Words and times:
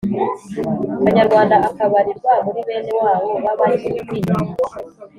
kanyarwanda, 1.03 1.55
akabarirwa 1.69 2.31
muri 2.45 2.59
bene 2.67 2.91
wabo 2.99 3.29
b'abanyiginya. 3.43 4.35